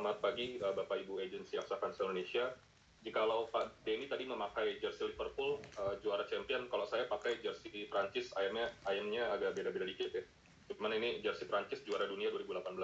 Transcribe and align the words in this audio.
selamat 0.00 0.24
pagi 0.24 0.56
uh, 0.64 0.72
Bapak 0.72 1.04
Ibu 1.04 1.20
agensi 1.20 1.60
Aksa 1.60 1.76
Fans 1.76 2.00
Indonesia. 2.00 2.56
Jikalau 3.04 3.52
Pak 3.52 3.84
Denny 3.84 4.08
tadi 4.08 4.24
memakai 4.24 4.80
jersey 4.80 5.12
Liverpool 5.12 5.60
uh, 5.76 5.92
juara 6.00 6.24
champion, 6.24 6.72
kalau 6.72 6.88
saya 6.88 7.04
pakai 7.04 7.36
jersey 7.44 7.84
Prancis, 7.84 8.32
ayamnya 8.40 8.72
ayamnya 8.88 9.28
agak 9.28 9.60
beda-beda 9.60 9.84
dikit 9.84 10.08
ya. 10.16 10.24
Cuman 10.72 10.96
ini 10.96 11.20
jersey 11.20 11.44
Prancis 11.44 11.84
juara 11.84 12.08
dunia 12.08 12.32
2018. 12.32 12.80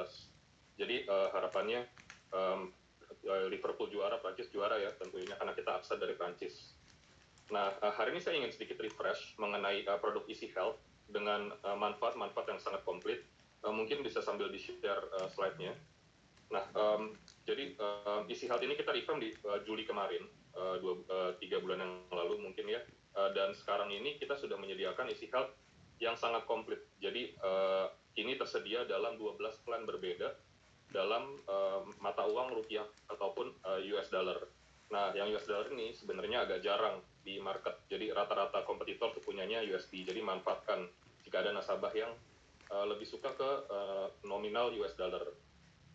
Jadi 0.76 1.08
uh, 1.08 1.32
harapannya 1.32 1.88
um, 2.36 2.68
Liverpool 3.48 3.88
juara, 3.88 4.20
Prancis 4.20 4.52
juara 4.52 4.76
ya 4.76 4.92
tentunya 5.00 5.40
karena 5.40 5.56
kita 5.56 5.72
Aksa 5.72 5.96
dari 5.96 6.12
Prancis. 6.20 6.76
Nah 7.48 7.80
hari 7.96 8.12
ini 8.12 8.20
saya 8.20 8.36
ingin 8.36 8.52
sedikit 8.52 8.76
refresh 8.76 9.40
mengenai 9.40 9.88
uh, 9.88 9.96
produk 10.04 10.28
Easy 10.28 10.52
Health 10.52 10.76
dengan 11.08 11.48
manfaat-manfaat 11.64 12.44
uh, 12.44 12.50
yang 12.52 12.60
sangat 12.60 12.84
komplit. 12.84 13.24
Uh, 13.64 13.72
mungkin 13.72 14.04
bisa 14.04 14.20
sambil 14.20 14.52
di-share 14.52 15.00
uh, 15.16 15.32
slide-nya. 15.32 15.72
Nah, 16.46 16.64
um, 16.78 17.10
jadi 17.42 17.74
um, 17.78 18.22
isi 18.30 18.46
health 18.46 18.62
ini 18.62 18.78
kita 18.78 18.94
reform 18.94 19.18
di 19.18 19.34
uh, 19.46 19.58
Juli 19.66 19.82
kemarin, 19.82 20.22
uh, 20.54 20.78
dua, 20.78 20.94
uh, 21.10 21.32
tiga 21.42 21.58
bulan 21.58 21.82
yang 21.82 21.92
lalu 22.14 22.38
mungkin 22.38 22.70
ya, 22.70 22.80
uh, 23.18 23.34
dan 23.34 23.50
sekarang 23.54 23.90
ini 23.90 24.14
kita 24.18 24.38
sudah 24.38 24.54
menyediakan 24.54 25.10
isi 25.10 25.26
health 25.30 25.50
yang 25.98 26.14
sangat 26.14 26.46
komplit. 26.46 26.86
Jadi 27.02 27.34
uh, 27.42 27.90
ini 28.16 28.38
tersedia 28.38 28.86
dalam 28.86 29.18
12 29.18 29.64
plan 29.64 29.82
berbeda 29.82 30.28
dalam 30.94 31.34
uh, 31.50 31.82
mata 31.98 32.24
uang 32.30 32.54
rupiah 32.54 32.86
ataupun 33.10 33.50
uh, 33.66 33.80
US 33.96 34.06
dollar. 34.12 34.38
Nah, 34.94 35.10
yang 35.18 35.34
US 35.34 35.50
dollar 35.50 35.66
ini 35.74 35.90
sebenarnya 35.90 36.46
agak 36.46 36.62
jarang 36.62 37.02
di 37.26 37.42
market. 37.42 37.82
Jadi 37.90 38.14
rata-rata 38.14 38.62
kompetitor 38.62 39.10
tuh 39.10 39.24
punyanya 39.24 39.58
USD. 39.66 40.06
Jadi 40.06 40.22
manfaatkan 40.22 40.86
jika 41.26 41.42
ada 41.42 41.50
nasabah 41.50 41.90
yang 41.90 42.14
uh, 42.70 42.86
lebih 42.86 43.02
suka 43.02 43.34
ke 43.34 43.50
uh, 43.66 44.06
nominal 44.22 44.70
US 44.78 44.94
dollar 44.94 45.26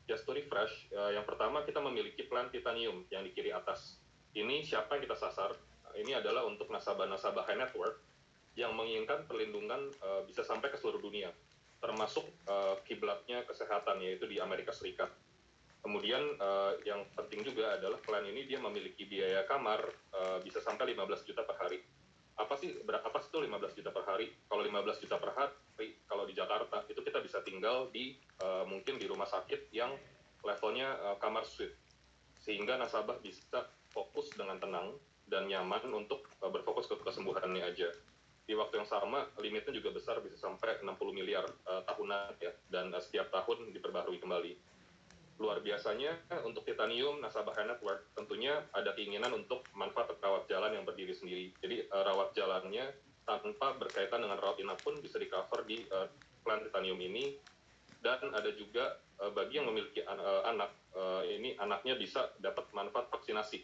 just 0.10 0.26
to 0.26 0.32
refresh, 0.34 0.90
uh, 0.94 1.12
yang 1.14 1.26
pertama 1.26 1.62
kita 1.66 1.82
memiliki 1.82 2.26
plan 2.26 2.50
titanium 2.50 3.06
yang 3.14 3.26
di 3.26 3.32
kiri 3.34 3.54
atas. 3.54 3.98
Ini 4.32 4.64
siapa 4.64 4.98
yang 4.98 5.04
kita 5.10 5.18
sasar? 5.20 5.52
Ini 5.92 6.24
adalah 6.24 6.48
untuk 6.48 6.72
nasabah-nasabah 6.72 7.44
high 7.46 7.60
net 7.60 7.72
worth 7.76 8.00
yang 8.56 8.72
menginginkan 8.76 9.28
perlindungan 9.28 9.92
uh, 10.04 10.24
bisa 10.24 10.44
sampai 10.44 10.72
ke 10.72 10.80
seluruh 10.80 11.04
dunia, 11.04 11.32
termasuk 11.84 12.24
uh, 12.48 12.80
kiblatnya 12.88 13.44
kesehatan 13.44 14.00
yaitu 14.00 14.28
di 14.28 14.40
Amerika 14.40 14.72
Serikat. 14.72 15.12
Kemudian 15.82 16.22
uh, 16.38 16.78
yang 16.86 17.04
penting 17.18 17.42
juga 17.42 17.76
adalah 17.76 17.98
plan 18.00 18.24
ini 18.24 18.46
dia 18.46 18.62
memiliki 18.62 19.04
biaya 19.10 19.44
kamar 19.50 19.82
uh, 20.14 20.38
bisa 20.46 20.62
sampai 20.62 20.94
15 20.94 21.28
juta 21.28 21.42
per 21.44 21.58
hari 21.58 21.82
apa 22.42 22.58
sih 22.58 22.82
berapa 22.82 23.14
sih 23.22 23.30
itu 23.30 23.40
15 23.44 23.78
juta 23.78 23.90
per 23.94 24.04
hari? 24.10 24.34
Kalau 24.50 24.66
15 24.66 25.04
juta 25.06 25.16
per 25.22 25.32
hari, 25.38 25.54
kalau 26.06 26.24
di 26.28 26.34
Jakarta 26.36 26.84
itu 26.88 27.02
kita 27.02 27.20
bisa 27.24 27.40
tinggal 27.42 27.90
di 27.90 28.18
uh, 28.42 28.66
mungkin 28.68 28.98
di 29.02 29.06
rumah 29.10 29.28
sakit 29.28 29.72
yang 29.74 29.94
levelnya 30.42 30.98
uh, 31.02 31.18
kamar 31.22 31.46
suite, 31.46 31.78
sehingga 32.42 32.78
nasabah 32.78 33.22
bisa 33.22 33.70
fokus 33.94 34.34
dengan 34.34 34.58
tenang 34.58 34.98
dan 35.30 35.46
nyaman 35.48 35.90
untuk 35.94 36.26
uh, 36.42 36.50
berfokus 36.50 36.90
ke 36.90 36.98
kesembuhannya 37.00 37.64
aja. 37.64 37.90
Di 38.42 38.58
waktu 38.58 38.84
yang 38.84 38.90
sama, 38.90 39.30
limitnya 39.40 39.72
juga 39.72 39.94
besar 39.94 40.20
bisa 40.20 40.36
sampai 40.36 40.82
60 40.82 40.92
miliar 41.14 41.46
uh, 41.70 41.86
tahunan 41.86 42.42
ya, 42.42 42.52
dan 42.68 42.90
uh, 42.92 43.00
setiap 43.00 43.30
tahun 43.30 43.72
diperbarui 43.72 44.18
kembali 44.20 44.54
luar 45.42 45.58
biasanya 45.66 46.14
untuk 46.46 46.62
titanium 46.70 47.18
nasabah 47.18 47.58
network 47.66 48.14
tentunya 48.14 48.62
ada 48.78 48.94
keinginan 48.94 49.34
untuk 49.34 49.66
manfaat 49.74 50.14
rawat 50.22 50.46
jalan 50.46 50.70
yang 50.70 50.86
berdiri 50.86 51.18
sendiri. 51.18 51.50
Jadi 51.58 51.90
rawat 51.90 52.38
jalannya 52.38 52.86
tanpa 53.40 53.78
berkaitan 53.80 54.20
dengan 54.20 54.36
rawat 54.36 54.60
inap 54.60 54.82
pun 54.84 55.00
bisa 55.00 55.16
di 55.16 55.32
cover 55.32 55.64
di 55.64 55.86
uh, 55.88 56.10
titanium 56.44 57.00
ini 57.00 57.38
dan 58.02 58.34
ada 58.34 58.50
juga 58.52 58.98
uh, 59.22 59.32
bagi 59.32 59.62
yang 59.62 59.70
memiliki 59.70 60.02
an 60.04 60.18
uh, 60.18 60.44
anak 60.50 60.74
uh, 60.98 61.24
ini 61.24 61.56
anaknya 61.62 61.96
bisa 61.96 62.34
dapat 62.42 62.68
manfaat 62.74 63.08
vaksinasi. 63.14 63.62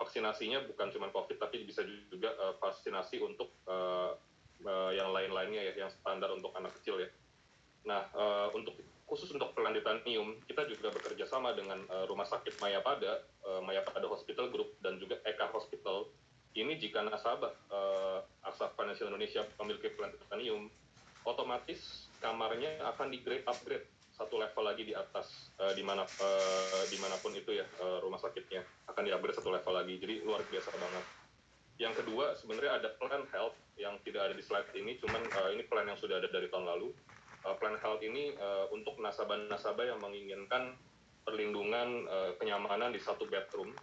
Vaksinasinya 0.00 0.66
bukan 0.66 0.90
cuma 0.90 1.12
COVID 1.12 1.36
tapi 1.38 1.62
bisa 1.62 1.84
juga 2.10 2.34
uh, 2.40 2.56
vaksinasi 2.58 3.22
untuk 3.22 3.52
uh, 3.68 4.16
uh, 4.64 4.90
yang 4.90 5.12
lain-lainnya 5.12 5.70
ya 5.70 5.86
yang 5.86 5.90
standar 5.92 6.32
untuk 6.32 6.50
anak 6.56 6.72
kecil 6.80 6.98
ya. 6.98 7.08
Nah, 7.84 8.08
uh, 8.16 8.48
untuk 8.56 8.80
khusus 9.04 9.28
untuk 9.36 9.52
plan 9.52 9.76
titanium, 9.76 10.40
kita 10.48 10.64
juga 10.64 10.88
bekerja 10.90 11.28
sama 11.28 11.52
dengan 11.52 11.84
uh, 11.92 12.08
Rumah 12.08 12.24
Sakit 12.24 12.56
Mayapada, 12.58 13.20
uh, 13.44 13.60
Mayapada 13.60 14.08
Hospital 14.08 14.48
Group, 14.48 14.80
dan 14.80 14.96
juga 14.96 15.20
Eka 15.28 15.52
Hospital. 15.52 16.08
Ini 16.54 16.78
jika 16.78 17.02
nasabah 17.02 17.50
uh, 17.74 18.22
Aksa 18.46 18.70
Financial 18.78 19.10
Indonesia 19.10 19.42
memiliki 19.58 19.90
plan 19.98 20.14
titanium, 20.14 20.70
otomatis 21.26 22.06
kamarnya 22.22 22.78
akan 22.94 23.10
di 23.10 23.18
grade 23.26 23.42
upgrade 23.42 23.82
satu 24.14 24.38
level 24.38 24.62
lagi 24.62 24.86
di 24.86 24.94
atas 24.94 25.50
uh, 25.58 25.74
di 25.74 25.82
mana 25.82 26.06
uh, 26.06 26.84
di 26.86 26.94
mana 27.02 27.18
pun 27.18 27.34
itu 27.34 27.58
ya 27.58 27.66
uh, 27.82 27.98
rumah 27.98 28.22
sakitnya 28.22 28.62
akan 28.86 29.02
di 29.02 29.10
upgrade 29.10 29.34
satu 29.34 29.50
level 29.50 29.74
lagi. 29.74 29.98
Jadi 29.98 30.22
luar 30.22 30.46
biasa 30.46 30.70
banget. 30.78 31.04
Yang 31.74 31.94
kedua 32.06 32.38
sebenarnya 32.38 32.72
ada 32.78 32.88
plan 33.02 33.26
health 33.34 33.58
yang 33.74 33.98
tidak 34.06 34.30
ada 34.30 34.34
di 34.38 34.44
slide 34.46 34.70
ini 34.78 34.94
cuman 35.02 35.26
uh, 35.34 35.50
ini 35.50 35.66
plan 35.66 35.90
yang 35.90 35.98
sudah 35.98 36.22
ada 36.22 36.30
dari 36.30 36.46
tahun 36.54 36.70
lalu. 36.70 36.94
Uh, 37.42 37.58
plan 37.58 37.74
health 37.82 37.98
ini 37.98 38.30
uh, 38.38 38.70
untuk 38.70 38.94
nasabah-nasabah 39.02 39.90
yang 39.90 39.98
menginginkan 39.98 40.78
perlindungan 41.26 42.06
uh, 42.06 42.30
kenyamanan 42.38 42.94
di 42.94 43.02
satu 43.02 43.26
bedroom 43.26 43.74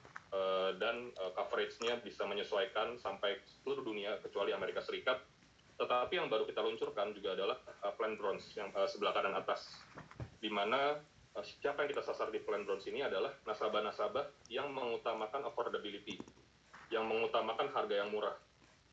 dan 0.80 1.12
uh, 1.20 1.32
coverage-nya 1.36 2.00
bisa 2.00 2.24
menyesuaikan 2.24 2.96
sampai 2.98 3.36
seluruh 3.44 3.84
dunia 3.84 4.16
kecuali 4.24 4.56
Amerika 4.56 4.80
Serikat. 4.80 5.20
Tetapi 5.76 6.14
yang 6.14 6.32
baru 6.32 6.48
kita 6.48 6.62
luncurkan 6.64 7.12
juga 7.12 7.36
adalah 7.36 7.58
uh, 7.84 7.94
plan 7.98 8.16
bronze 8.16 8.48
yang 8.56 8.72
sebelah 8.88 9.12
kanan 9.12 9.36
atas, 9.36 9.76
di 10.40 10.48
mana 10.48 10.96
siapa 11.40 11.84
yang 11.84 11.90
kita 11.96 12.04
sasar 12.04 12.28
di 12.32 12.44
plan 12.44 12.64
bronze 12.68 12.88
ini 12.92 13.04
adalah 13.04 13.32
nasabah-nasabah 13.48 14.52
yang 14.52 14.72
mengutamakan 14.72 15.48
affordability, 15.48 16.20
yang 16.92 17.08
mengutamakan 17.08 17.72
harga 17.72 17.96
yang 18.04 18.12
murah, 18.12 18.36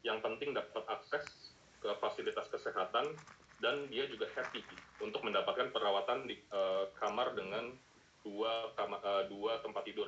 yang 0.06 0.22
penting 0.22 0.54
dapat 0.54 0.86
akses 0.86 1.54
ke 1.78 1.90
fasilitas 1.98 2.46
kesehatan 2.50 3.14
dan 3.58 3.86
dia 3.90 4.06
juga 4.06 4.30
happy 4.34 4.62
untuk 5.02 5.22
mendapatkan 5.26 5.70
perawatan 5.74 6.26
di 6.30 6.38
uh, 6.54 6.90
kamar 6.98 7.34
dengan 7.34 7.74
dua 8.22 8.70
kamar, 8.74 8.98
uh, 9.02 9.24
dua 9.30 9.58
tempat 9.62 9.82
tidur 9.86 10.06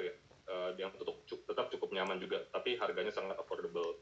yang 0.78 0.90
tetap, 0.94 1.16
tetap 1.26 1.66
cukup 1.72 1.90
nyaman 1.94 2.20
juga 2.20 2.44
tapi 2.52 2.76
harganya 2.76 3.10
sangat 3.10 3.38
affordable 3.38 3.98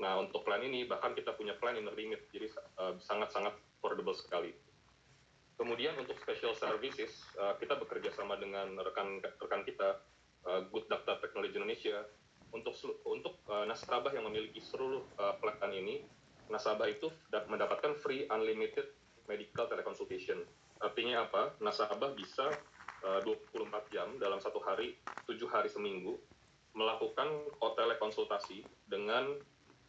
nah 0.00 0.18
untuk 0.18 0.42
plan 0.42 0.60
ini 0.64 0.88
bahkan 0.88 1.14
kita 1.14 1.36
punya 1.36 1.54
plan 1.60 1.76
inner 1.78 1.94
limit 1.94 2.26
jadi 2.32 2.50
sangat-sangat 3.00 3.54
uh, 3.54 3.62
affordable 3.78 4.16
sekali 4.16 4.50
kemudian 5.60 5.94
untuk 6.00 6.18
special 6.18 6.56
services 6.58 7.22
uh, 7.38 7.54
kita 7.60 7.78
bekerja 7.78 8.10
sama 8.16 8.34
dengan 8.40 8.74
rekan 8.82 9.22
rekan 9.22 9.62
kita 9.62 10.02
uh, 10.48 10.66
Good 10.72 10.90
Doctor 10.90 11.22
Technology 11.22 11.54
Indonesia 11.54 12.02
untuk 12.52 12.74
untuk 13.06 13.38
uh, 13.48 13.64
nasabah 13.64 14.12
yang 14.12 14.26
memiliki 14.26 14.58
seluruh 14.58 15.06
uh, 15.20 15.38
plan 15.38 15.72
ini 15.72 16.02
nasabah 16.52 16.84
itu 16.90 17.08
mendapatkan 17.48 17.96
free 17.96 18.28
unlimited 18.28 18.92
medical 19.30 19.64
teleconsultation. 19.70 20.42
Artinya 20.82 21.24
apa? 21.24 21.54
Nasabah 21.62 22.12
bisa 22.12 22.50
uh, 23.06 23.20
24 23.24 23.61
jam 23.88 24.18
dalam 24.20 24.42
satu 24.42 24.60
hari, 24.60 24.98
tujuh 25.24 25.48
hari 25.48 25.72
seminggu, 25.72 26.20
melakukan 26.72 27.28
telekonsultasi 27.60 28.64
dengan 28.88 29.36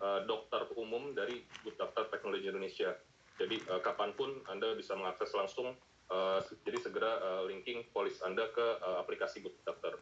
uh, 0.03 0.23
dokter 0.27 0.67
umum 0.75 1.15
dari 1.15 1.43
Good 1.63 1.79
Doctor 1.79 2.11
Technology 2.11 2.51
Indonesia. 2.51 2.95
Jadi 3.39 3.59
uh, 3.71 3.79
kapan 3.79 4.11
pun 4.13 4.43
Anda 4.51 4.75
bisa 4.75 4.93
mengakses 4.93 5.31
langsung, 5.33 5.73
uh, 6.11 6.39
jadi 6.67 6.77
segera 6.79 7.19
uh, 7.23 7.41
linking 7.47 7.87
polis 7.95 8.19
Anda 8.21 8.51
ke 8.51 8.83
uh, 8.83 8.99
aplikasi 9.01 9.41
Good 9.41 9.55
Doctor. 9.63 9.99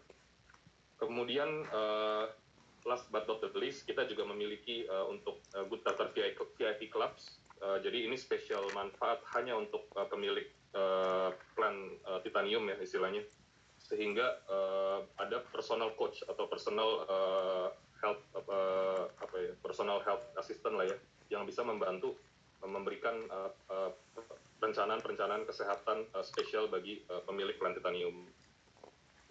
Kemudian 0.97 1.65
uh, 1.73 2.29
last 2.85 3.09
but 3.13 3.29
not 3.29 3.41
the 3.41 3.49
least, 3.57 3.85
kita 3.85 4.05
juga 4.09 4.25
memiliki 4.25 4.85
uh, 4.89 5.05
untuk 5.09 5.41
uh, 5.53 5.65
Good 5.69 5.85
Doctor 5.85 6.09
VIP 6.13 6.89
Clubs. 6.89 7.41
Uh, 7.61 7.77
jadi 7.77 8.09
ini 8.09 8.17
spesial 8.17 8.65
manfaat 8.73 9.21
hanya 9.37 9.53
untuk 9.53 9.85
uh, 9.93 10.09
pemilik 10.09 10.49
uh, 10.73 11.29
plan 11.53 11.93
uh, 12.09 12.17
titanium 12.25 12.65
ya 12.65 12.77
istilahnya. 12.81 13.21
Sehingga 13.91 14.39
uh, 14.47 15.03
ada 15.19 15.43
personal 15.51 15.91
coach 15.99 16.23
atau 16.23 16.47
personal 16.47 17.03
uh, 17.11 17.67
health 17.99 18.23
uh, 18.47 19.11
apa 19.19 19.35
ya, 19.35 19.53
personal 19.59 19.99
health 20.07 20.23
assistant 20.39 20.79
lah 20.79 20.87
ya 20.87 20.97
yang 21.27 21.43
bisa 21.43 21.61
membantu 21.61 22.15
uh, 22.63 22.71
memberikan 22.71 23.27
perencanaan-perencanaan 24.63 25.43
uh, 25.43 25.47
kesehatan 25.47 26.07
uh, 26.15 26.23
spesial 26.23 26.71
bagi 26.71 27.03
uh, 27.11 27.19
pemilik 27.27 27.59
plan 27.59 27.75
titanium. 27.75 28.25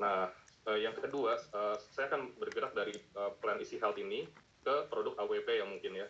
Nah, 0.00 0.28
Uh, 0.68 0.76
yang 0.76 0.92
kedua, 0.92 1.40
uh, 1.56 1.76
saya 1.80 2.12
akan 2.12 2.36
bergerak 2.36 2.76
dari 2.76 2.92
uh, 3.16 3.32
plan 3.40 3.56
isi 3.64 3.80
health 3.80 3.96
ini 3.96 4.28
ke 4.60 4.74
produk 4.92 5.16
AWP 5.24 5.48
yang 5.56 5.72
mungkin 5.72 6.04
ya. 6.04 6.06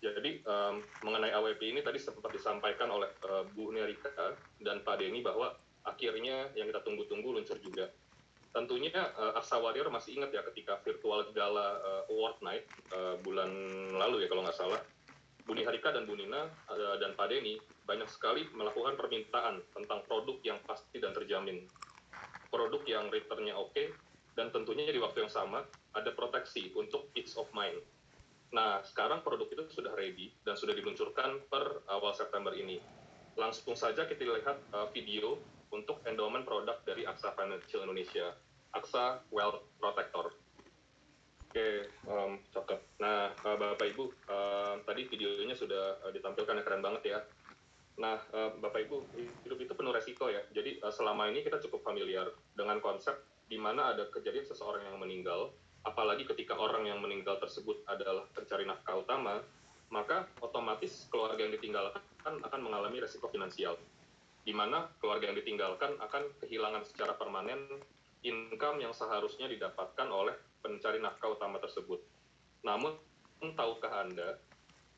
Jadi 0.00 0.40
um, 0.44 0.84
mengenai 1.04 1.32
AWP 1.32 1.60
ini 1.64 1.80
tadi 1.80 1.96
sempat 1.96 2.32
disampaikan 2.32 2.92
oleh 2.92 3.08
uh, 3.24 3.44
Bu 3.56 3.72
Nerika 3.72 4.36
dan 4.60 4.84
Pak 4.84 5.00
Denny 5.00 5.24
bahwa 5.24 5.52
akhirnya 5.84 6.50
yang 6.56 6.68
kita 6.68 6.80
tunggu-tunggu 6.82 7.28
luncur 7.40 7.60
juga. 7.60 7.92
Tentunya 8.54 8.94
uh, 8.94 9.34
Aksa 9.36 9.58
Warrior 9.58 9.90
masih 9.90 10.20
ingat 10.20 10.30
ya 10.30 10.42
ketika 10.52 10.78
virtual 10.82 11.26
gala 11.34 11.80
uh, 11.82 12.02
award 12.12 12.38
night 12.40 12.64
uh, 12.94 13.18
bulan 13.20 13.50
lalu 13.94 14.24
ya 14.24 14.28
kalau 14.30 14.42
nggak 14.46 14.56
salah. 14.56 14.80
Bu 15.44 15.52
Niharika 15.52 15.92
dan 15.92 16.08
Bu 16.08 16.16
Nina 16.16 16.48
uh, 16.72 16.96
dan 16.96 17.12
Pak 17.12 17.28
Denny 17.28 17.60
banyak 17.84 18.08
sekali 18.08 18.48
melakukan 18.56 18.96
permintaan 18.96 19.60
tentang 19.76 20.00
produk 20.08 20.40
yang 20.40 20.56
pasti 20.64 20.96
dan 20.96 21.12
terjamin 21.12 21.68
produk 22.48 22.80
yang 22.86 23.10
returnnya 23.10 23.52
oke, 23.58 23.90
dan 24.38 24.54
tentunya 24.54 24.88
di 24.88 25.02
waktu 25.02 25.26
yang 25.26 25.32
sama 25.34 25.66
ada 25.92 26.14
proteksi 26.14 26.70
untuk 26.78 27.10
peace 27.10 27.34
of 27.34 27.50
mind. 27.50 27.82
Nah, 28.54 28.80
sekarang 28.86 29.26
produk 29.26 29.50
itu 29.50 29.66
sudah 29.74 29.90
ready 29.98 30.30
dan 30.46 30.54
sudah 30.54 30.72
diluncurkan 30.78 31.42
per 31.50 31.82
awal 31.90 32.14
September 32.14 32.54
ini. 32.54 32.78
Langsung 33.34 33.74
saja 33.74 34.06
kita 34.06 34.22
lihat 34.22 34.62
uh, 34.70 34.86
video 34.94 35.42
untuk 35.74 35.98
endowment 36.06 36.46
produk 36.46 36.78
dari 36.86 37.02
AXA 37.02 37.34
Financial 37.34 37.82
Indonesia, 37.82 38.30
AXA 38.70 39.26
Wealth 39.34 39.66
Protector. 39.82 40.30
Oke, 41.50 41.86
um, 42.10 42.38
cakep. 42.50 42.78
Nah, 42.98 43.30
uh, 43.46 43.56
Bapak 43.58 43.94
Ibu, 43.94 44.04
uh, 44.30 44.74
tadi 44.86 45.06
videonya 45.06 45.54
sudah 45.54 46.02
uh, 46.02 46.10
ditampilkan 46.10 46.58
yang 46.58 46.66
keren 46.66 46.82
banget 46.82 47.02
ya. 47.14 47.18
Nah, 47.98 48.18
uh, 48.34 48.58
Bapak 48.58 48.90
Ibu, 48.90 49.06
hidup 49.46 49.58
itu 49.62 49.72
penuh 49.74 49.94
resiko 49.94 50.26
ya. 50.26 50.42
Jadi 50.50 50.82
uh, 50.82 50.90
selama 50.90 51.30
ini 51.30 51.46
kita 51.46 51.62
cukup 51.62 51.86
familiar 51.86 52.26
dengan 52.58 52.82
konsep 52.82 53.14
di 53.46 53.54
mana 53.54 53.94
ada 53.94 54.10
kejadian 54.10 54.50
seseorang 54.50 54.82
yang 54.82 54.98
meninggal, 54.98 55.54
apalagi 55.86 56.26
ketika 56.26 56.58
orang 56.58 56.90
yang 56.90 56.98
meninggal 56.98 57.38
tersebut 57.38 57.86
adalah 57.86 58.26
pencari 58.34 58.66
nafkah 58.66 58.98
utama, 58.98 59.38
maka 59.94 60.26
otomatis 60.42 61.06
keluarga 61.06 61.38
yang 61.38 61.54
ditinggalkan 61.54 62.02
akan 62.42 62.60
mengalami 62.66 62.98
resiko 62.98 63.30
finansial. 63.30 63.78
Di 64.44 64.52
mana 64.52 64.86
keluarga 65.00 65.32
yang 65.32 65.40
ditinggalkan 65.40 65.96
akan 65.98 66.22
kehilangan 66.44 66.84
secara 66.84 67.16
permanen 67.16 67.64
income 68.24 68.80
yang 68.80 68.92
seharusnya 68.92 69.48
didapatkan 69.48 70.08
oleh 70.08 70.36
pencari 70.64 71.00
nafkah 71.00 71.32
utama 71.32 71.60
tersebut. 71.60 72.00
Namun, 72.64 72.96
tahukah 73.52 74.04
Anda 74.04 74.40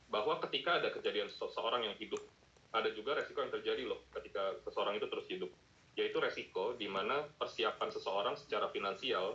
bahwa 0.07 0.39
ketika 0.47 0.79
ada 0.79 0.95
kejadian 0.95 1.27
seseorang 1.35 1.83
yang 1.83 1.99
hidup, 1.99 2.23
ada 2.71 2.91
juga 2.95 3.19
resiko 3.19 3.43
yang 3.43 3.51
terjadi 3.51 3.83
loh 3.91 4.07
ketika 4.15 4.55
seseorang 4.63 4.95
itu 5.03 5.07
terus 5.11 5.27
hidup, 5.27 5.51
yaitu 5.99 6.19
resiko 6.23 6.79
di 6.79 6.87
mana 6.87 7.27
persiapan 7.35 7.91
seseorang 7.91 8.39
secara 8.39 8.71
finansial 8.71 9.35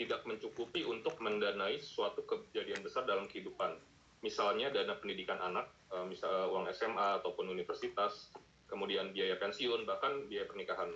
tidak 0.00 0.24
mencukupi 0.24 0.82
untuk 0.88 1.20
mendanai 1.20 1.76
suatu 1.78 2.24
kejadian 2.24 2.80
besar 2.80 3.04
dalam 3.04 3.28
kehidupan. 3.28 3.76
Misalnya 4.24 4.72
dana 4.72 4.96
pendidikan 4.96 5.36
anak, 5.38 5.68
eh, 5.92 6.04
misal 6.08 6.48
uang 6.50 6.72
SMA 6.72 7.20
ataupun 7.20 7.52
universitas, 7.52 8.32
kemudian 8.70 9.10
biaya 9.10 9.34
pensiun, 9.36 9.82
bahkan 9.84 10.30
biaya 10.30 10.46
pernikahan. 10.46 10.94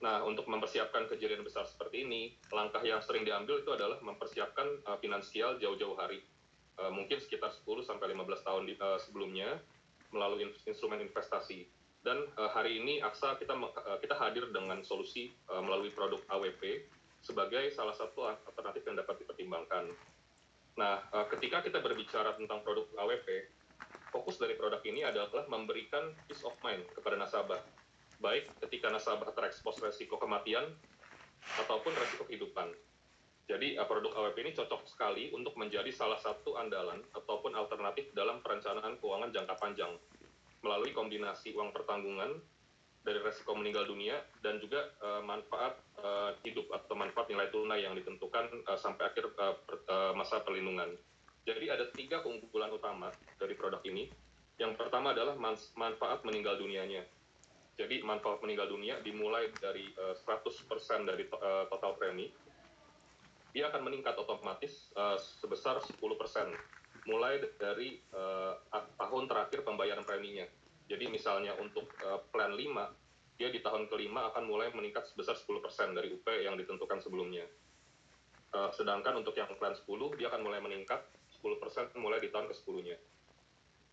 Nah, 0.00 0.24
untuk 0.24 0.48
mempersiapkan 0.48 1.08
kejadian 1.08 1.44
besar 1.44 1.68
seperti 1.68 2.08
ini, 2.08 2.32
langkah 2.52 2.80
yang 2.80 3.04
sering 3.04 3.24
diambil 3.24 3.60
itu 3.60 3.68
adalah 3.72 4.00
mempersiapkan 4.00 4.84
uh, 4.88 4.96
finansial 5.00 5.60
jauh-jauh 5.60 5.96
hari. 5.96 6.24
Uh, 6.80 6.88
mungkin 6.88 7.20
sekitar 7.20 7.52
10 7.52 7.84
sampai 7.84 8.12
15 8.16 8.40
tahun 8.40 8.62
di, 8.64 8.74
uh, 8.80 8.96
sebelumnya 8.96 9.60
melalui 10.12 10.48
instrumen 10.64 11.04
investasi. 11.04 11.68
Dan 12.00 12.24
uh, 12.40 12.48
hari 12.48 12.80
ini 12.80 13.04
AXA 13.04 13.36
kita 13.36 13.52
uh, 13.52 14.00
kita 14.00 14.16
hadir 14.16 14.48
dengan 14.48 14.80
solusi 14.80 15.28
uh, 15.52 15.60
melalui 15.60 15.92
produk 15.92 16.24
AWP 16.32 16.88
sebagai 17.20 17.68
salah 17.76 17.92
satu 17.92 18.24
alternatif 18.24 18.88
yang 18.88 18.96
dapat 18.96 19.20
dipertimbangkan. 19.20 19.92
Nah, 20.80 21.04
uh, 21.12 21.28
ketika 21.28 21.60
kita 21.60 21.84
berbicara 21.84 22.32
tentang 22.40 22.64
produk 22.64 22.88
AWP, 22.96 23.28
fokus 24.10 24.36
dari 24.36 24.58
produk 24.58 24.82
ini 24.84 25.06
adalah 25.06 25.46
memberikan 25.46 26.12
peace 26.26 26.42
of 26.42 26.54
mind 26.60 26.82
kepada 26.92 27.16
nasabah 27.16 27.62
baik 28.20 28.52
ketika 28.66 28.92
nasabah 28.92 29.32
terekspos 29.32 29.80
resiko 29.80 30.20
kematian 30.20 30.68
ataupun 31.64 31.92
resiko 31.96 32.28
kehidupan. 32.28 32.68
Jadi 33.48 33.74
uh, 33.80 33.88
produk 33.88 34.14
AWP 34.14 34.36
ini 34.46 34.52
cocok 34.54 34.86
sekali 34.86 35.32
untuk 35.34 35.56
menjadi 35.58 35.88
salah 35.90 36.20
satu 36.20 36.54
andalan 36.60 37.02
ataupun 37.16 37.56
alternatif 37.56 38.12
dalam 38.14 38.44
perencanaan 38.44 39.00
keuangan 39.00 39.34
jangka 39.34 39.56
panjang 39.58 39.90
melalui 40.60 40.92
kombinasi 40.92 41.56
uang 41.56 41.72
pertanggungan 41.72 42.36
dari 43.00 43.16
resiko 43.24 43.56
meninggal 43.56 43.88
dunia 43.88 44.20
dan 44.44 44.60
juga 44.60 44.92
uh, 45.00 45.24
manfaat 45.24 45.80
uh, 46.04 46.36
hidup 46.44 46.68
atau 46.68 46.92
manfaat 46.92 47.32
nilai 47.32 47.48
tunai 47.48 47.80
yang 47.80 47.96
ditentukan 47.96 48.68
uh, 48.68 48.76
sampai 48.76 49.08
akhir 49.08 49.32
uh, 49.40 49.56
per, 49.64 49.80
uh, 49.88 50.12
masa 50.12 50.44
perlindungan. 50.44 50.92
Jadi 51.48 51.66
ada 51.72 51.88
tiga 51.92 52.20
keunggulan 52.20 52.70
utama 52.72 53.08
dari 53.40 53.56
produk 53.56 53.80
ini. 53.88 54.08
Yang 54.60 54.76
pertama 54.76 55.16
adalah 55.16 55.34
manfaat 55.76 56.20
meninggal 56.20 56.60
dunianya. 56.60 57.00
Jadi 57.80 58.04
manfaat 58.04 58.44
meninggal 58.44 58.68
dunia 58.68 59.00
dimulai 59.00 59.48
dari 59.56 59.88
uh, 59.96 60.12
eh, 60.12 60.16
100% 60.20 61.08
dari 61.08 61.24
uh, 61.32 61.64
total 61.72 61.96
premi, 61.96 62.28
dia 63.56 63.72
akan 63.72 63.88
meningkat 63.88 64.20
otomatis 64.20 64.92
uh, 65.00 65.16
sebesar 65.16 65.80
10% 65.80 65.96
mulai 67.08 67.40
dari 67.56 67.96
tahun 69.00 69.24
terakhir 69.24 69.64
pembayaran 69.64 70.04
preminya. 70.04 70.44
Jadi 70.84 71.08
misalnya 71.08 71.56
untuk 71.56 71.88
plan 72.28 72.52
5, 72.52 73.40
dia 73.40 73.48
di 73.48 73.64
tahun 73.64 73.88
kelima 73.88 74.28
akan 74.28 74.44
mulai 74.44 74.68
meningkat 74.76 75.08
sebesar 75.08 75.32
10% 75.32 75.96
dari 75.96 76.12
UP 76.12 76.28
yang 76.28 76.60
ditentukan 76.60 77.00
sebelumnya. 77.00 77.48
Sedangkan 78.76 79.16
untuk 79.16 79.32
yang 79.32 79.48
plan 79.56 79.72
10, 79.72 79.88
dia 80.20 80.28
akan 80.28 80.44
mulai 80.44 80.60
meningkat 80.60 81.00
10% 81.40 81.96
mulai 81.96 82.20
di 82.20 82.28
tahun 82.28 82.52
ke-10-nya. 82.52 82.96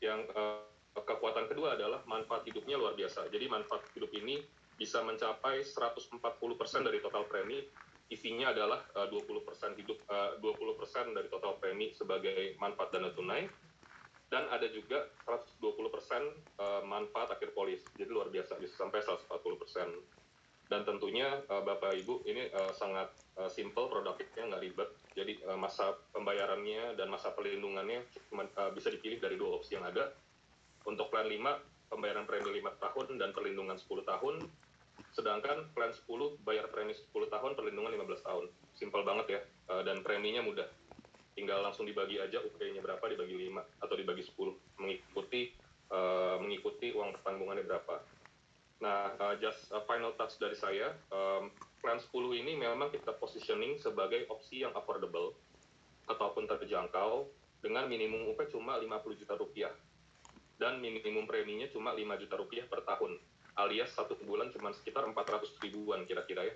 Yang 0.04 0.22
uh, 0.36 0.68
kekuatan 0.94 1.48
kedua 1.48 1.80
adalah 1.80 2.04
manfaat 2.06 2.44
hidupnya 2.46 2.76
luar 2.76 2.94
biasa. 2.94 3.32
Jadi 3.32 3.46
manfaat 3.48 3.88
hidup 3.96 4.12
ini 4.14 4.44
bisa 4.78 5.02
mencapai 5.02 5.66
140% 5.66 6.22
dari 6.86 7.00
total 7.02 7.26
premi. 7.26 7.64
Isinya 8.08 8.56
adalah 8.56 8.84
uh, 8.96 9.08
20% 9.10 9.80
hidup 9.80 10.00
uh, 10.08 10.40
20% 10.40 11.16
dari 11.18 11.28
total 11.28 11.60
premi 11.60 11.92
sebagai 11.92 12.56
manfaat 12.60 12.96
dana 12.96 13.12
tunai 13.12 13.48
dan 14.28 14.44
ada 14.52 14.68
juga 14.68 15.08
120% 15.24 15.64
uh, 15.64 16.84
manfaat 16.84 17.32
akhir 17.32 17.56
polis. 17.56 17.80
Jadi 17.96 18.12
luar 18.12 18.28
biasa 18.28 18.60
bisa 18.60 18.76
sampai 18.76 19.00
140%. 19.00 20.68
Dan 20.68 20.84
tentunya 20.84 21.40
uh, 21.48 21.64
Bapak 21.64 21.96
Ibu 21.96 22.28
ini 22.28 22.52
uh, 22.52 22.76
sangat 22.76 23.08
uh, 23.38 23.50
simple 23.50 23.90
produknya 23.90 24.50
nggak 24.50 24.64
ribet. 24.64 24.90
Jadi 25.14 25.34
uh, 25.46 25.58
masa 25.58 25.98
pembayarannya 26.14 26.98
dan 26.98 27.10
masa 27.10 27.34
perlindungannya 27.34 28.06
cuma 28.30 28.46
uh, 28.58 28.70
bisa 28.74 28.90
dipilih 28.94 29.22
dari 29.22 29.38
dua 29.38 29.58
opsi 29.58 29.78
yang 29.78 29.86
ada 29.86 30.14
untuk 30.88 31.12
plan 31.12 31.28
5, 31.28 31.92
pembayaran 31.92 32.24
premi 32.24 32.64
5 32.64 32.80
tahun 32.80 33.06
dan 33.20 33.36
perlindungan 33.36 33.76
10 33.76 34.08
tahun. 34.08 34.36
Sedangkan 35.12 35.68
plan 35.76 35.92
10, 35.92 36.08
bayar 36.48 36.72
premi 36.72 36.96
10 36.96 37.12
tahun, 37.28 37.60
perlindungan 37.60 37.92
15 37.92 38.24
tahun. 38.24 38.46
Simpel 38.72 39.04
banget 39.04 39.28
ya, 39.28 39.42
eh, 39.44 39.84
dan 39.84 40.00
preminya 40.00 40.40
mudah. 40.42 40.66
Tinggal 41.36 41.62
langsung 41.62 41.86
dibagi 41.86 42.18
aja 42.18 42.42
UP-nya 42.42 42.82
berapa, 42.82 43.04
dibagi 43.14 43.36
5 43.52 43.62
atau 43.84 43.96
dibagi 44.00 44.24
10. 44.26 44.58
Mengikuti 44.82 45.54
uh, 45.94 46.42
mengikuti 46.42 46.90
uang 46.98 47.14
pertanggungannya 47.20 47.62
berapa. 47.62 48.02
Nah, 48.78 49.10
uh, 49.18 49.36
just 49.42 49.74
a 49.74 49.82
final 49.90 50.14
touch 50.14 50.38
dari 50.38 50.54
saya, 50.54 50.94
um, 51.10 51.50
plan 51.82 51.98
10 51.98 52.14
ini 52.46 52.54
memang 52.54 52.94
kita 52.94 53.10
positioning 53.18 53.82
sebagai 53.82 54.30
opsi 54.30 54.62
yang 54.62 54.74
affordable 54.78 55.34
ataupun 56.06 56.46
terjangkau 56.46 57.26
dengan 57.60 57.90
minimum 57.90 58.30
UP 58.30 58.38
cuma 58.54 58.78
50 58.78 59.18
juta 59.18 59.34
rupiah 59.34 59.74
dan 60.58 60.82
minimum 60.82 61.26
preminya 61.26 61.70
cuma 61.70 61.94
5 61.94 62.22
juta 62.22 62.36
rupiah 62.38 62.66
per 62.66 62.86
tahun 62.86 63.18
alias 63.58 63.94
satu 63.94 64.14
bulan 64.26 64.54
cuma 64.54 64.70
sekitar 64.74 65.06
400 65.10 65.58
ribuan 65.66 66.06
kira-kira 66.06 66.46
ya. 66.46 66.56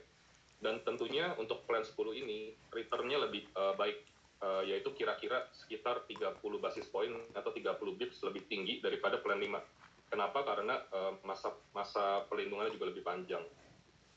Dan 0.61 0.85
tentunya 0.85 1.33
untuk 1.41 1.65
plan 1.65 1.81
10 1.81 1.97
ini 2.21 2.53
returnnya 2.69 3.17
lebih 3.17 3.49
uh, 3.57 3.73
baik 3.73 3.97
uh, 4.45 4.61
yaitu 4.61 4.93
kira-kira 4.93 5.49
sekitar 5.57 6.05
30 6.05 6.37
basis 6.61 6.85
point 6.85 7.09
atau 7.33 7.49
30 7.49 7.81
bips 7.97 8.21
lebih 8.29 8.45
tinggi 8.45 8.77
daripada 8.77 9.17
plan 9.17 9.41
5 9.41 9.57
kenapa? 10.11 10.43
Karena 10.43 10.75
uh, 10.91 11.15
masa 11.23 11.55
masa 11.71 12.27
perlindungannya 12.27 12.75
juga 12.75 12.91
lebih 12.91 13.07
panjang. 13.07 13.41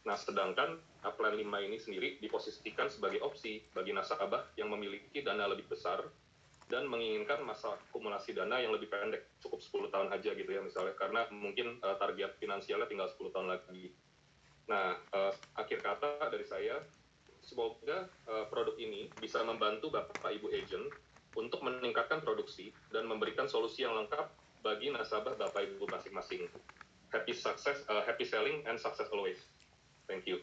Nah 0.04 0.18
sedangkan 0.18 0.76
uh, 1.06 1.12
plan 1.14 1.32
5 1.32 1.46
ini 1.46 1.78
sendiri 1.78 2.08
diposisikan 2.18 2.90
sebagai 2.90 3.22
opsi 3.22 3.62
bagi 3.70 3.94
nasabah 3.94 4.42
yang 4.58 4.68
memiliki 4.74 5.22
dana 5.22 5.46
lebih 5.46 5.70
besar 5.70 6.02
dan 6.68 6.88
menginginkan 6.88 7.44
masa 7.44 7.76
akumulasi 7.76 8.32
dana 8.32 8.56
yang 8.56 8.72
lebih 8.72 8.88
pendek, 8.88 9.36
cukup 9.38 9.60
10 9.60 9.92
tahun 9.92 10.08
aja 10.10 10.30
gitu 10.32 10.48
ya 10.48 10.64
misalnya, 10.64 10.96
karena 10.96 11.28
mungkin 11.28 11.76
uh, 11.84 11.94
target 12.00 12.40
finansialnya 12.40 12.88
tinggal 12.88 13.06
10 13.06 13.30
tahun 13.36 13.48
lagi. 13.52 13.92
Nah, 14.64 14.96
uh, 15.12 15.32
akhir 15.60 15.84
kata 15.84 16.32
dari 16.32 16.48
saya, 16.48 16.80
semoga 17.44 18.08
uh, 18.24 18.48
produk 18.48 18.80
ini 18.80 19.12
bisa 19.20 19.44
membantu 19.44 19.92
Bapak 19.92 20.32
Ibu 20.40 20.48
agent 20.56 20.88
untuk 21.36 21.60
meningkatkan 21.60 22.24
produksi 22.24 22.72
dan 22.88 23.04
memberikan 23.04 23.44
solusi 23.44 23.84
yang 23.84 23.92
lengkap 23.92 24.24
bagi 24.64 24.88
nasabah 24.88 25.36
Bapak 25.36 25.76
Ibu 25.76 25.84
masing-masing. 25.92 26.48
Happy 27.12 27.36
success, 27.36 27.84
uh, 27.92 28.00
happy 28.08 28.24
selling 28.24 28.64
and 28.64 28.80
success 28.80 29.06
always. 29.12 29.36
Thank 30.08 30.24
you. 30.24 30.40